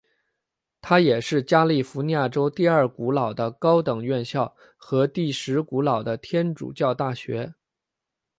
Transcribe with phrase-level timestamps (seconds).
[0.81, 7.53] 它也是加利福尼亚州第二古老的高等院校和第十古老的天主教大学。